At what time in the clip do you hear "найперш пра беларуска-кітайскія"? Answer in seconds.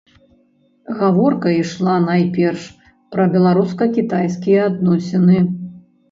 2.05-4.63